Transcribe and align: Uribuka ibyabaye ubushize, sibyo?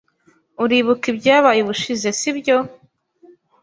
Uribuka 0.63 1.05
ibyabaye 1.13 1.59
ubushize, 1.61 2.07
sibyo? 2.19 2.57